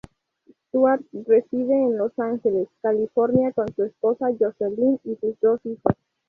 Stuart 0.65 1.03
reside 1.27 1.73
en 1.75 1.95
Los 1.95 2.17
Ángeles, 2.17 2.67
California 2.81 3.51
con 3.51 3.67
su 3.75 3.83
esposa 3.83 4.29
Jocelyn 4.39 4.99
y 5.03 5.15
sus 5.17 5.39
dos 5.39 5.63
hijos. 5.63 5.93